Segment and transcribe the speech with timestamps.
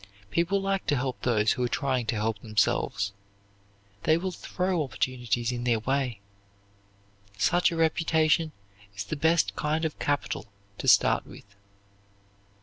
[0.31, 3.13] People like to help those who are trying to help themselves.
[4.01, 6.21] They will throw opportunities in their way.
[7.37, 8.51] Such a reputation
[8.95, 10.47] is the best kind of capital
[10.79, 11.45] to start with.